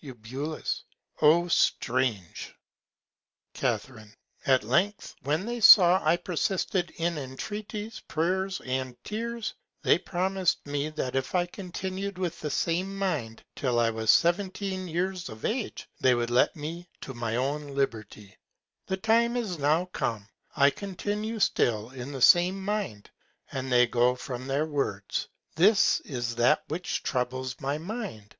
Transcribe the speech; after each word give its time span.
Eu. 0.00 0.16
O 1.20 1.48
strange! 1.48 2.54
Ca. 3.54 3.80
At 4.46 4.62
Length 4.62 5.16
when 5.22 5.44
they 5.46 5.58
saw 5.58 6.00
I 6.06 6.16
persisted 6.16 6.92
in 6.94 7.18
Intreaties, 7.18 7.98
Prayers, 8.06 8.60
and 8.60 8.96
Tears, 9.02 9.54
they 9.82 9.98
promis'd 9.98 10.64
me 10.64 10.90
that 10.90 11.16
if 11.16 11.34
I 11.34 11.44
continu'd 11.46 12.18
in 12.18 12.32
the 12.40 12.50
same 12.50 12.96
Mind 12.96 13.42
till 13.56 13.80
I 13.80 13.90
was 13.90 14.12
seventeen 14.12 14.86
Years 14.86 15.28
of 15.28 15.44
Age, 15.44 15.88
they 15.98 16.14
would 16.14 16.30
leave 16.30 16.54
me 16.54 16.86
to 17.00 17.12
my 17.12 17.34
own 17.34 17.74
Liberty: 17.74 18.36
The 18.86 18.96
Time 18.96 19.36
is 19.36 19.58
now 19.58 19.86
come, 19.86 20.28
I 20.56 20.70
continue 20.70 21.40
still 21.40 21.90
in 21.90 22.12
the 22.12 22.22
same 22.22 22.64
Mind, 22.64 23.10
and 23.50 23.72
they 23.72 23.88
go 23.88 24.14
from 24.14 24.46
their 24.46 24.66
Words. 24.66 25.26
This 25.56 25.98
is 26.04 26.36
that 26.36 26.62
which 26.68 27.02
troubles 27.02 27.60
my 27.60 27.76
Mind. 27.76 28.36